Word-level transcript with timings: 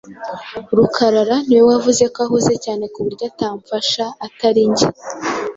Rukarara 0.77 1.35
niwe 1.45 1.63
wavuze 1.71 2.03
ko 2.13 2.17
ahuze 2.25 2.53
cyane 2.65 2.83
ku 2.93 2.99
buryo 3.05 3.23
atamfasha, 3.31 4.05
atari 4.25 4.61
njye. 4.71 4.87